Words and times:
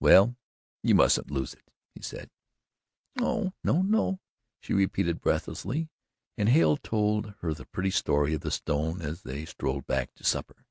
"Well, 0.00 0.34
you 0.82 0.94
mustn't 0.94 1.30
lose 1.30 1.52
it," 1.52 1.70
he 1.94 2.00
said. 2.00 2.30
"No 3.16 3.52
no 3.62 3.82
no," 3.82 4.18
she 4.62 4.72
repeated 4.72 5.20
breathlessly, 5.20 5.90
and 6.38 6.48
Hale 6.48 6.78
told 6.78 7.34
her 7.40 7.52
the 7.52 7.66
pretty 7.66 7.90
story 7.90 8.32
of 8.32 8.40
the 8.40 8.50
stone 8.50 9.02
as 9.02 9.24
they 9.24 9.44
strolled 9.44 9.86
back 9.86 10.14
to 10.14 10.24
supper. 10.24 10.64